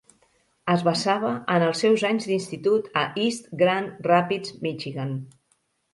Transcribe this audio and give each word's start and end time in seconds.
Es 0.75 0.83
basava 0.87 1.33
en 1.57 1.65
els 1.65 1.83
seus 1.85 2.05
anys 2.09 2.27
d'institut 2.31 2.89
a 3.03 3.03
East 3.27 3.53
Grand 3.63 4.03
Rapids, 4.13 4.57
Michigan. 4.65 5.13